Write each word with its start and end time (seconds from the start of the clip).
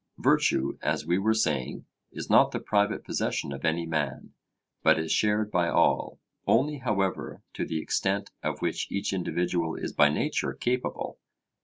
Virtue, 0.17 0.79
as 0.81 1.05
we 1.05 1.19
were 1.19 1.35
saying, 1.35 1.85
is 2.11 2.27
not 2.27 2.49
the 2.49 2.59
private 2.59 3.03
possession 3.05 3.53
of 3.53 3.63
any 3.63 3.85
man, 3.85 4.33
but 4.81 4.97
is 4.97 5.11
shared 5.11 5.51
by 5.51 5.69
all, 5.69 6.19
only 6.47 6.79
however 6.79 7.43
to 7.53 7.67
the 7.67 7.77
extent 7.77 8.31
of 8.41 8.63
which 8.63 8.91
each 8.91 9.13
individual 9.13 9.75
is 9.75 9.93
by 9.93 10.09
nature 10.09 10.53
capable. 10.53 11.19